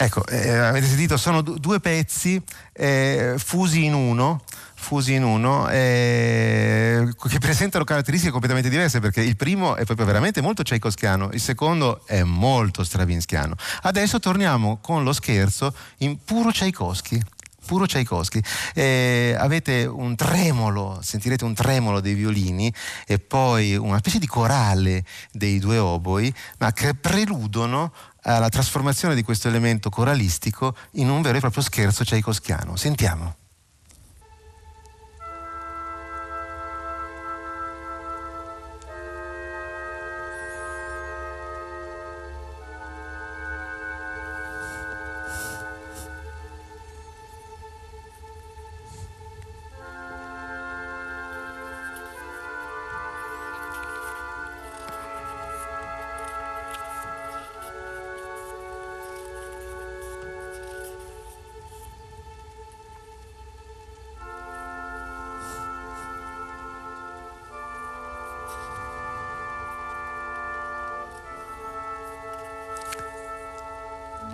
Ecco, 0.02 0.26
eh, 0.26 0.50
avete 0.50 0.86
sentito, 0.86 1.16
sono 1.16 1.42
due 1.42 1.78
pezzi 1.78 2.42
eh, 2.72 3.34
fusi 3.38 3.84
in 3.84 3.94
uno 3.94 4.42
fusi 4.74 5.14
in 5.14 5.22
uno 5.22 5.68
eh, 5.70 7.08
che 7.28 7.38
presentano 7.38 7.84
caratteristiche 7.84 8.32
completamente 8.32 8.68
diverse 8.68 8.98
perché 8.98 9.20
il 9.20 9.36
primo 9.36 9.76
è 9.76 9.84
proprio 9.84 10.04
veramente 10.06 10.40
molto 10.40 10.64
tchaikovskiano, 10.64 11.30
il 11.32 11.40
secondo 11.40 12.02
è 12.04 12.24
molto 12.24 12.82
stravinskiano. 12.82 13.54
Adesso 13.82 14.18
torniamo 14.18 14.78
con 14.82 15.04
lo 15.04 15.12
scherzo 15.12 15.72
in 15.98 16.18
puro 16.24 16.50
Tchaikovsky 16.50 17.22
puro 17.64 17.86
Tchaikovsky. 17.86 18.40
Eh, 18.74 19.36
avete 19.38 19.84
un 19.84 20.16
tremolo, 20.16 20.98
sentirete 21.00 21.44
un 21.44 21.54
tremolo 21.54 22.00
dei 22.00 22.14
violini 22.14 22.72
e 23.06 23.18
poi 23.18 23.76
una 23.76 23.98
specie 23.98 24.18
di 24.18 24.26
corale 24.26 25.04
dei 25.30 25.58
due 25.58 25.78
oboi, 25.78 26.32
ma 26.58 26.72
che 26.72 26.94
preludono 26.94 27.92
alla 28.22 28.48
trasformazione 28.48 29.14
di 29.14 29.22
questo 29.22 29.48
elemento 29.48 29.90
coralistico 29.90 30.74
in 30.92 31.08
un 31.08 31.22
vero 31.22 31.36
e 31.36 31.40
proprio 31.40 31.62
scherzo 31.62 32.04
tchaikovskiano. 32.04 32.76
Sentiamo. 32.76 33.41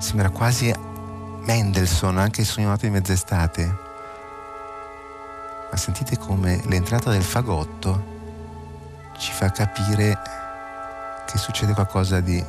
Sembra 0.08 0.30
quasi 0.30 0.74
Mendelssohn, 1.42 2.16
anche 2.16 2.40
il 2.40 2.46
sogno 2.46 2.74
di 2.78 2.88
mezz'estate. 2.88 3.76
Ma 5.70 5.76
sentite 5.76 6.16
come 6.16 6.62
l'entrata 6.64 7.10
del 7.10 7.22
fagotto 7.22 8.16
ci 9.18 9.30
fa 9.32 9.50
capire 9.50 10.18
che 11.26 11.36
succede 11.36 11.74
qualcosa 11.74 12.20
di 12.20 12.42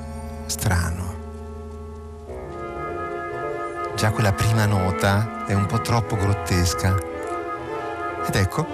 strano. 0.45 1.17
Già 3.93 4.11
quella 4.11 4.31
prima 4.31 4.65
nota 4.65 5.45
è 5.45 5.51
un 5.51 5.65
po' 5.65 5.81
troppo 5.81 6.15
grottesca. 6.15 6.95
Ed 8.25 8.35
ecco 8.35 8.65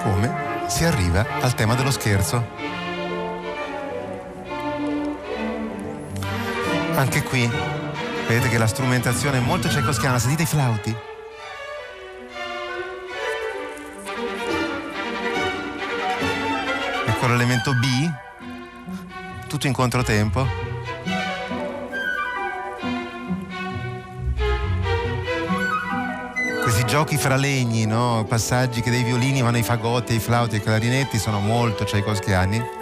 come 0.00 0.68
si 0.68 0.84
arriva 0.84 1.26
al 1.40 1.54
tema 1.54 1.74
dello 1.74 1.90
scherzo. 1.90 2.46
Anche 6.94 7.22
qui 7.24 7.77
vedete 8.28 8.50
che 8.50 8.58
la 8.58 8.66
strumentazione 8.66 9.38
è 9.38 9.40
molto 9.40 9.70
cecoschiana, 9.70 10.18
sentite 10.18 10.42
i 10.42 10.46
flauti? 10.46 10.94
Ecco 17.06 17.26
l'elemento 17.26 17.72
B, 17.72 19.46
tutto 19.48 19.66
in 19.66 19.72
controtempo. 19.72 20.46
Questi 26.62 26.84
giochi 26.84 27.16
fra 27.16 27.36
legni, 27.36 27.86
no? 27.86 28.26
passaggi 28.28 28.82
che 28.82 28.90
dei 28.90 29.04
violini 29.04 29.40
vanno 29.40 29.56
ai 29.56 29.62
fagotti, 29.62 30.12
ai 30.12 30.20
flauti, 30.20 30.56
ai 30.56 30.62
clarinetti 30.62 31.18
sono 31.18 31.40
molto 31.40 31.86
cecoschiani. 31.86 32.77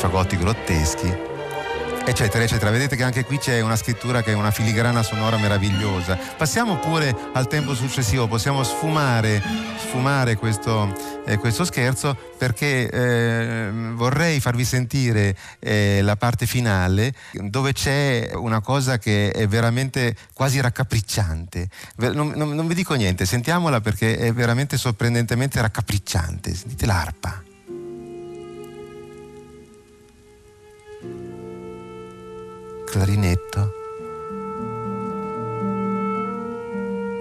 Fagotti 0.00 0.38
grotteschi, 0.38 1.14
eccetera, 2.06 2.42
eccetera. 2.42 2.70
Vedete 2.70 2.96
che 2.96 3.02
anche 3.02 3.22
qui 3.26 3.36
c'è 3.36 3.60
una 3.60 3.76
scrittura 3.76 4.22
che 4.22 4.32
è 4.32 4.34
una 4.34 4.50
filigrana 4.50 5.02
sonora 5.02 5.36
meravigliosa. 5.36 6.18
Passiamo 6.38 6.78
pure 6.78 7.14
al 7.34 7.46
tempo 7.48 7.74
successivo, 7.74 8.26
possiamo 8.26 8.62
sfumare, 8.62 9.42
sfumare 9.76 10.36
questo, 10.36 10.96
eh, 11.26 11.36
questo 11.36 11.66
scherzo 11.66 12.16
perché 12.38 12.88
eh, 12.88 13.70
vorrei 13.92 14.40
farvi 14.40 14.64
sentire 14.64 15.36
eh, 15.58 16.00
la 16.00 16.16
parte 16.16 16.46
finale 16.46 17.12
dove 17.32 17.74
c'è 17.74 18.30
una 18.32 18.62
cosa 18.62 18.96
che 18.96 19.30
è 19.32 19.46
veramente 19.46 20.16
quasi 20.32 20.62
raccapricciante. 20.62 21.68
Non, 21.96 22.32
non, 22.34 22.54
non 22.54 22.66
vi 22.66 22.74
dico 22.74 22.94
niente, 22.94 23.26
sentiamola 23.26 23.82
perché 23.82 24.16
è 24.16 24.32
veramente 24.32 24.78
sorprendentemente 24.78 25.60
raccapricciante. 25.60 26.54
Sentite 26.54 26.86
l'arpa. 26.86 27.42
Clarinetto 32.90 33.72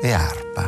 e 0.02 0.12
arpa. 0.12 0.68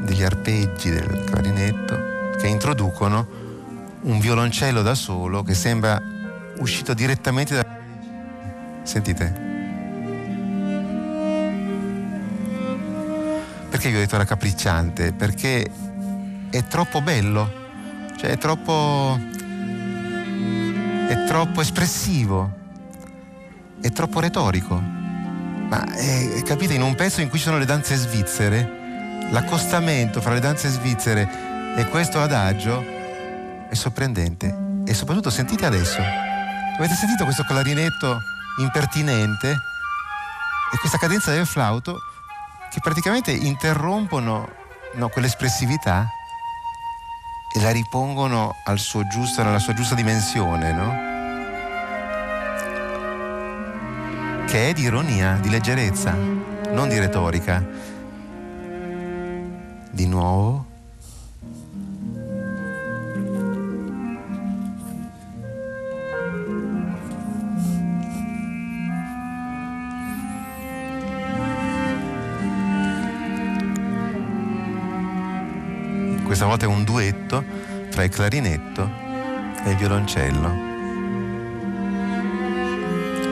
Degli 0.00 0.22
arpeggi 0.22 0.90
del 0.90 1.24
clarinetto 1.24 1.96
che 2.38 2.46
introducono 2.46 3.26
un 4.02 4.18
violoncello 4.18 4.82
da 4.82 4.94
solo 4.94 5.42
che 5.42 5.54
sembra 5.54 5.98
uscito 6.58 6.92
direttamente 6.92 7.54
da... 7.54 7.64
Sentite? 8.82 9.48
Perché 13.70 13.88
vi 13.88 13.96
ho 13.96 14.00
detto 14.00 14.18
raccapricciante? 14.18 15.12
Perché 15.14 15.70
è 16.50 16.64
troppo 16.64 17.00
bello, 17.00 17.50
cioè 18.18 18.30
è 18.30 18.36
troppo 18.36 19.38
è 21.10 21.24
troppo 21.24 21.60
espressivo, 21.60 22.48
è 23.80 23.90
troppo 23.90 24.20
retorico. 24.20 24.80
Ma 24.80 25.84
è, 25.92 26.40
capite, 26.44 26.74
in 26.74 26.82
un 26.82 26.94
pezzo 26.94 27.20
in 27.20 27.28
cui 27.28 27.38
ci 27.38 27.46
sono 27.46 27.58
le 27.58 27.64
danze 27.64 27.96
svizzere, 27.96 29.26
l'accostamento 29.32 30.20
fra 30.20 30.34
le 30.34 30.38
danze 30.38 30.68
svizzere 30.68 31.74
e 31.74 31.84
questo 31.88 32.20
adagio 32.20 32.84
è 33.68 33.74
sorprendente. 33.74 34.82
E 34.86 34.94
soprattutto 34.94 35.30
sentite 35.30 35.66
adesso, 35.66 36.00
avete 36.00 36.94
sentito 36.94 37.24
questo 37.24 37.42
clarinetto 37.42 38.20
impertinente 38.60 39.50
e 40.72 40.78
questa 40.78 40.98
cadenza 40.98 41.32
del 41.32 41.46
flauto 41.46 41.98
che 42.70 42.78
praticamente 42.80 43.32
interrompono 43.32 44.48
no, 44.94 45.08
quell'espressività 45.08 46.06
e 47.52 47.60
la 47.60 47.70
ripongono 47.70 48.56
suo 48.78 49.06
giusto, 49.06 49.42
nella 49.42 49.58
sua 49.58 49.74
giusta 49.74 49.94
dimensione, 49.94 50.72
no? 50.72 51.08
Che 54.46 54.68
è 54.68 54.72
di 54.72 54.82
ironia, 54.82 55.38
di 55.40 55.50
leggerezza, 55.50 56.12
non 56.12 56.88
di 56.88 56.98
retorica. 56.98 57.64
Di 59.90 60.06
nuovo. 60.06 60.68
questa 76.30 76.46
volta 76.46 76.64
è 76.64 76.68
un 76.68 76.84
duetto 76.84 77.19
tra 78.00 78.04
il 78.04 78.10
clarinetto 78.10 78.90
e 79.64 79.70
il 79.70 79.76
violoncello. 79.76 80.68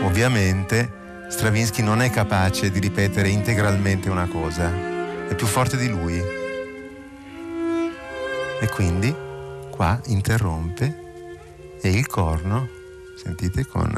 Ovviamente 0.05 1.27
Stravinsky 1.31 1.83
non 1.83 2.03
è 2.03 2.11
capace 2.11 2.71
di 2.71 2.79
ripetere 2.79 3.29
integralmente 3.29 4.11
una 4.11 4.27
cosa, 4.27 4.71
è 5.27 5.35
più 5.35 5.47
forte 5.47 5.79
di 5.79 5.89
lui. 5.89 6.21
E 8.61 8.69
quindi 8.69 9.15
qua 9.71 9.99
interrompe 10.07 11.79
e 11.81 11.89
il 11.91 12.07
corno, 12.07 12.69
sentite, 13.17 13.67
con 13.67 13.91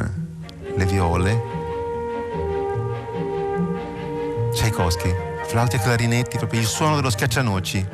le 0.76 0.84
viole. 0.86 1.42
Tchaikovsky, 4.52 5.14
flauti 5.46 5.76
e 5.76 5.80
clarinetti, 5.80 6.38
proprio 6.38 6.60
il 6.60 6.66
suono 6.66 6.94
dello 6.96 7.10
schiaccianoci. 7.10 7.86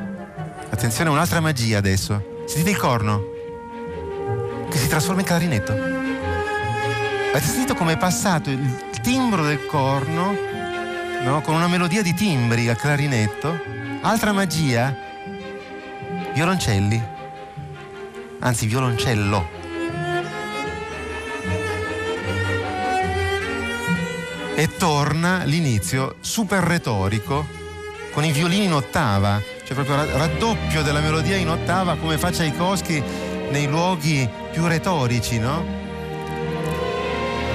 Attenzione, 0.69 1.09
un'altra 1.09 1.39
magia 1.39 1.77
adesso. 1.79 2.35
Sentite 2.47 2.69
il 2.69 2.77
corno 2.77 3.25
che 4.69 4.77
si 4.77 4.87
trasforma 4.87 5.19
in 5.19 5.25
clarinetto. 5.25 5.73
Avete 5.73 7.45
sentito 7.45 7.75
come 7.75 7.93
è 7.93 7.97
passato 7.97 8.49
il 8.49 8.89
timbro 9.01 9.43
del 9.43 9.65
corno 9.65 10.33
no? 11.23 11.41
con 11.41 11.55
una 11.55 11.67
melodia 11.67 12.01
di 12.01 12.13
timbri 12.13 12.69
al 12.69 12.77
clarinetto? 12.77 13.59
Altra 13.99 14.31
magia, 14.31 14.95
violoncelli, 16.33 17.03
anzi 18.39 18.65
violoncello. 18.65 19.49
E 24.55 24.77
torna 24.77 25.43
l'inizio 25.43 26.15
super 26.21 26.63
retorico 26.63 27.45
con 28.13 28.23
i 28.23 28.31
violini 28.31 28.63
in 28.63 28.73
ottava 28.73 29.55
cioè 29.67 29.75
proprio 29.75 30.17
raddoppio 30.17 30.81
della 30.81 31.01
melodia 31.01 31.35
in 31.35 31.49
ottava 31.49 31.97
come 31.97 32.17
fa 32.17 32.31
Tchaikovsky 32.31 33.03
nei 33.49 33.67
luoghi 33.67 34.27
più 34.53 34.65
retorici, 34.65 35.39
no? 35.39 35.61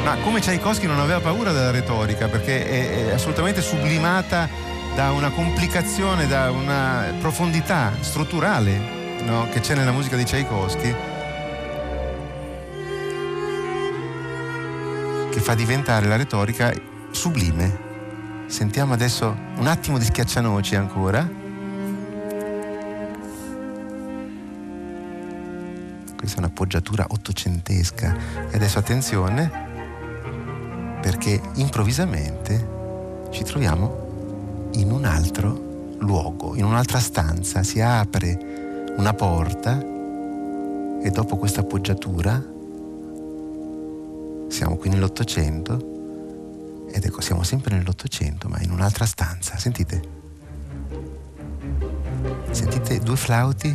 Ma 0.04 0.16
come 0.22 0.40
Tchaikovsky 0.40 0.86
non 0.86 1.00
aveva 1.00 1.20
paura 1.20 1.52
della 1.52 1.70
retorica 1.70 2.28
perché 2.28 2.68
è, 2.68 3.06
è 3.06 3.12
assolutamente 3.14 3.62
sublimata 3.62 4.46
da 4.94 5.10
una 5.12 5.30
complicazione, 5.30 6.26
da 6.26 6.50
una 6.50 7.14
profondità 7.18 7.92
strutturale 8.00 9.22
no? 9.22 9.48
che 9.50 9.60
c'è 9.60 9.74
nella 9.74 9.92
musica 9.92 10.16
di 10.16 10.24
Tchaikovsky 10.24 10.94
che 15.30 15.40
fa 15.40 15.54
diventare 15.54 16.06
la 16.06 16.16
retorica 16.16 16.70
sublime. 17.10 17.90
Sentiamo 18.48 18.92
adesso 18.92 19.34
un 19.56 19.66
attimo 19.66 19.96
di 19.96 20.04
schiaccianoci 20.04 20.76
ancora. 20.76 21.40
Questa 26.22 26.40
è 26.40 26.44
un'appoggiatura 26.44 27.06
ottocentesca. 27.08 28.16
E 28.48 28.54
adesso 28.54 28.78
attenzione, 28.78 29.50
perché 31.00 31.40
improvvisamente 31.54 33.26
ci 33.30 33.42
troviamo 33.42 34.70
in 34.74 34.92
un 34.92 35.04
altro 35.04 35.96
luogo, 35.98 36.54
in 36.54 36.64
un'altra 36.64 37.00
stanza, 37.00 37.64
si 37.64 37.80
apre 37.80 38.92
una 38.96 39.12
porta 39.14 39.80
e 41.02 41.10
dopo 41.10 41.36
questa 41.36 41.62
appoggiatura 41.62 42.40
siamo 44.48 44.76
qui 44.76 44.90
nell'Ottocento 44.90 46.86
ed 46.88 47.04
ecco 47.04 47.20
siamo 47.20 47.42
sempre 47.42 47.74
nell'Ottocento 47.76 48.48
ma 48.48 48.60
in 48.60 48.70
un'altra 48.70 49.06
stanza, 49.06 49.56
sentite? 49.56 50.20
Sentite 52.50 53.00
due 53.00 53.16
flauti, 53.16 53.74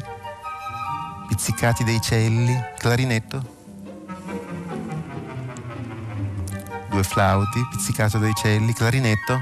pizzicati 1.38 1.84
dei 1.84 2.02
celli, 2.02 2.60
clarinetto. 2.80 3.56
Due 6.90 7.04
flauti, 7.04 7.64
pizzicato 7.70 8.18
dei 8.18 8.34
celli, 8.34 8.74
clarinetto. 8.74 9.40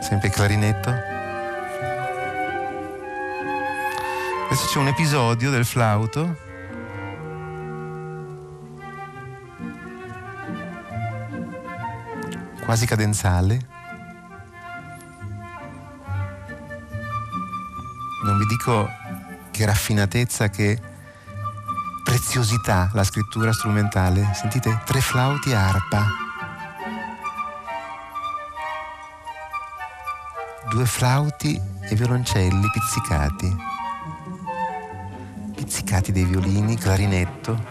Sempre 0.00 0.28
clarinetto. 0.30 0.90
Adesso 4.46 4.66
c'è 4.66 4.78
un 4.78 4.88
episodio 4.88 5.50
del 5.50 5.64
flauto 5.64 6.41
quasi 12.72 12.86
cadenzale. 12.86 13.66
Non 18.24 18.38
vi 18.38 18.46
dico 18.46 18.88
che 19.50 19.66
raffinatezza, 19.66 20.48
che 20.48 20.80
preziosità 22.02 22.88
la 22.94 23.04
scrittura 23.04 23.52
strumentale. 23.52 24.26
Sentite, 24.32 24.80
tre 24.86 25.02
flauti 25.02 25.50
e 25.50 25.54
arpa. 25.54 26.06
Due 30.70 30.86
flauti 30.86 31.60
e 31.82 31.94
violoncelli 31.94 32.70
pizzicati. 32.72 33.54
Pizzicati 35.56 36.10
dei 36.10 36.24
violini, 36.24 36.78
clarinetto. 36.78 37.64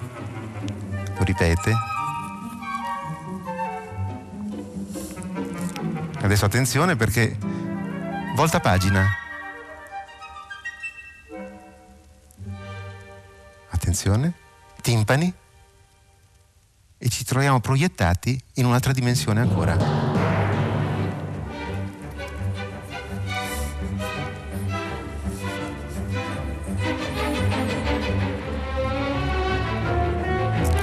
Lo 1.17 1.23
ripete. 1.23 1.90
Adesso 6.31 6.45
attenzione 6.45 6.95
perché 6.95 7.37
volta 8.37 8.61
pagina. 8.61 9.05
Attenzione, 13.69 14.31
timpani 14.81 15.33
e 16.97 17.09
ci 17.09 17.25
troviamo 17.25 17.59
proiettati 17.59 18.41
in 18.53 18.65
un'altra 18.65 18.93
dimensione 18.93 19.41
ancora. 19.41 19.75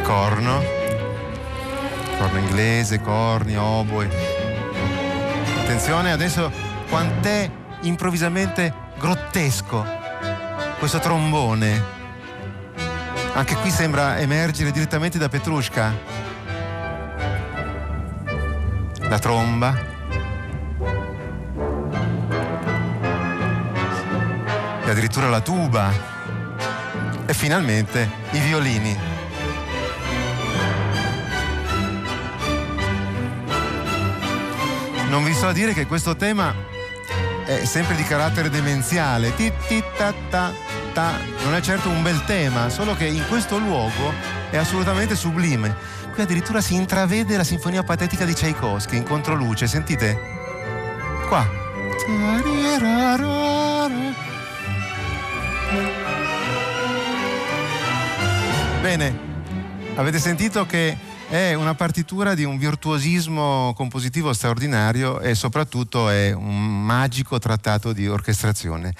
Corno, 0.02 0.62
corno 2.18 2.38
inglese, 2.38 3.00
corni, 3.00 3.56
oboe 3.56 4.37
attenzione 5.68 6.12
adesso 6.12 6.50
quant'è 6.88 7.50
improvvisamente 7.82 8.72
grottesco 8.98 9.84
questo 10.78 10.98
trombone. 10.98 11.84
Anche 13.34 13.54
qui 13.56 13.70
sembra 13.70 14.18
emergere 14.18 14.70
direttamente 14.70 15.18
da 15.18 15.28
Petrushka. 15.28 15.92
La 19.00 19.18
tromba. 19.18 19.78
E 24.84 24.90
addirittura 24.90 25.28
la 25.28 25.42
tuba. 25.42 25.90
E 27.26 27.34
finalmente 27.34 28.10
i 28.30 28.38
violini. 28.38 29.17
Non 35.08 35.24
vi 35.24 35.32
so 35.32 35.50
dire 35.52 35.72
che 35.72 35.86
questo 35.86 36.16
tema 36.16 36.54
è 37.46 37.64
sempre 37.64 37.96
di 37.96 38.02
carattere 38.02 38.50
demenziale. 38.50 39.34
Ti, 39.34 39.50
ti, 39.66 39.82
ta, 39.96 40.12
ta, 40.28 40.52
ta. 40.92 41.12
Non 41.44 41.54
è 41.54 41.60
certo 41.60 41.88
un 41.88 42.02
bel 42.02 42.24
tema, 42.26 42.68
solo 42.68 42.94
che 42.94 43.06
in 43.06 43.24
questo 43.26 43.56
luogo 43.58 44.12
è 44.50 44.58
assolutamente 44.58 45.16
sublime. 45.16 45.74
Qui 46.12 46.22
addirittura 46.22 46.60
si 46.60 46.74
intravede 46.74 47.36
la 47.36 47.44
sinfonia 47.44 47.82
patetica 47.82 48.26
di 48.26 48.34
Tchaikovsky 48.34 48.98
in 48.98 49.04
controluce, 49.04 49.66
sentite? 49.66 50.18
Qua. 51.26 51.48
Bene, 58.82 59.18
avete 59.94 60.18
sentito 60.18 60.66
che 60.66 60.96
è 61.28 61.52
una 61.52 61.74
partitura 61.74 62.34
di 62.34 62.44
un 62.44 62.56
virtuosismo 62.56 63.74
compositivo 63.74 64.32
straordinario 64.32 65.20
e 65.20 65.34
soprattutto 65.34 66.08
è 66.08 66.32
un 66.32 66.84
magico 66.84 67.38
trattato 67.38 67.92
di 67.92 68.08
orchestrazione. 68.08 68.94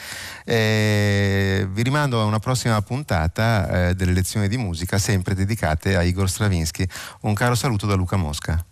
Eh, 0.45 1.67
vi 1.71 1.83
rimando 1.83 2.21
a 2.21 2.25
una 2.25 2.38
prossima 2.38 2.81
puntata 2.83 3.88
eh, 3.88 3.95
delle 3.95 4.12
lezioni 4.12 4.47
di 4.49 4.59
musica 4.59 4.99
sempre 4.99 5.35
dedicate 5.35 5.97
a 5.97 6.03
Igor 6.03 6.29
Stravinsky. 6.29 6.87
Un 7.23 7.33
caro 7.33 7.55
saluto 7.55 7.87
da 7.87 7.95
Luca 7.95 8.17
Mosca. 8.17 8.62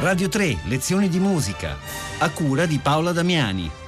Radio 0.00 0.28
3, 0.28 0.58
lezioni 0.64 1.08
di 1.08 1.18
musica, 1.18 1.76
a 2.18 2.30
cura 2.30 2.64
di 2.64 2.78
Paola 2.78 3.12
Damiani. 3.12 3.87